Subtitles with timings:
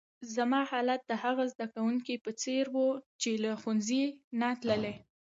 [0.35, 2.89] زما حالت د هغه زده کونکي په څېر وو،
[3.21, 4.03] چي له ښوونځۍ
[4.39, 4.93] نه تللی.